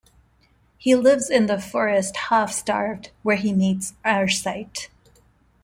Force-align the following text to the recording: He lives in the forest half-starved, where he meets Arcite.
He 0.79 0.95
lives 0.95 1.29
in 1.29 1.45
the 1.45 1.61
forest 1.61 2.17
half-starved, 2.17 3.11
where 3.21 3.35
he 3.35 3.53
meets 3.53 3.93
Arcite. 4.03 4.89